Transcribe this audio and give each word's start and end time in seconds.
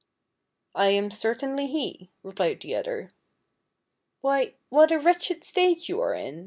"I 0.73 0.87
am 0.87 1.11
certainly 1.11 1.67
he," 1.67 2.09
replied 2.23 2.61
the 2.63 2.73
other." 2.73 3.11
Why, 4.21 4.55
what 4.69 4.91
a 4.91 4.97
wretched 4.97 5.43
state 5.43 5.87
you 5.87 6.01
are 6.01 6.15
in 6.15 6.39